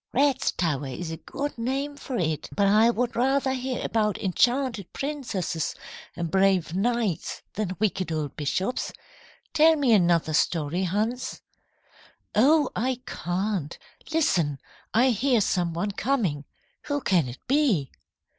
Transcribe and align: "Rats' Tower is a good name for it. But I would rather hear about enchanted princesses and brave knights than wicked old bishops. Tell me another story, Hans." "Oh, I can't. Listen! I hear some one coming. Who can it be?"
"Rats' 0.13 0.51
Tower 0.51 0.87
is 0.87 1.11
a 1.11 1.17
good 1.17 1.55
name 1.59 1.95
for 1.95 2.17
it. 2.17 2.49
But 2.55 2.65
I 2.65 2.89
would 2.89 3.15
rather 3.15 3.53
hear 3.53 3.85
about 3.85 4.17
enchanted 4.17 4.91
princesses 4.93 5.75
and 6.15 6.31
brave 6.31 6.73
knights 6.73 7.43
than 7.53 7.75
wicked 7.77 8.11
old 8.11 8.35
bishops. 8.35 8.91
Tell 9.53 9.75
me 9.75 9.93
another 9.93 10.33
story, 10.33 10.85
Hans." 10.85 11.41
"Oh, 12.33 12.71
I 12.75 13.01
can't. 13.05 13.77
Listen! 14.11 14.57
I 14.91 15.11
hear 15.11 15.39
some 15.39 15.71
one 15.71 15.91
coming. 15.91 16.45
Who 16.85 16.99
can 17.01 17.27
it 17.29 17.37
be?" 17.47 17.91